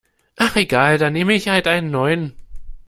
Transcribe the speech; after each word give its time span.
Ach 0.35 0.55
egal, 0.55 0.97
dann 0.97 1.13
nehme 1.13 1.35
ich 1.35 1.49
halt 1.49 1.67
einen 1.67 1.91
neuen. 1.91 2.33